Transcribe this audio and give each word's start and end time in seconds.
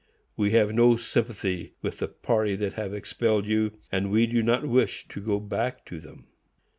We 0.35 0.49
have 0.49 0.73
no 0.73 0.95
sympathy 0.95 1.75
with 1.83 1.99
the 1.99 2.07
party 2.07 2.55
that 2.55 2.73
have 2.73 2.91
expelled 2.91 3.45
you, 3.45 3.73
and 3.91 4.09
we 4.09 4.25
do 4.25 4.41
not 4.41 4.67
wish 4.67 5.07
to 5.09 5.21
go 5.21 5.39
back 5.39 5.85
to 5.85 5.99
them. 5.99 6.25